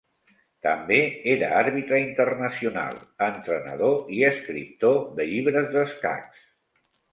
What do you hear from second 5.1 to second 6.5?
de llibres d'escacs.